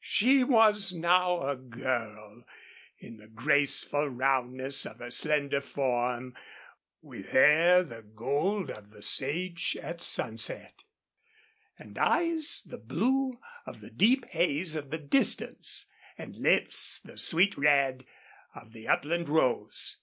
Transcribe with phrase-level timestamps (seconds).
[0.00, 2.46] She was now a girl
[2.98, 6.34] in the graceful roundness of her slender form,
[7.02, 10.84] with hair the gold of the sage at sunset,
[11.78, 18.06] and eyes the blue of the deep haze of distance, and lips the sweet red
[18.54, 19.92] of the upland rose.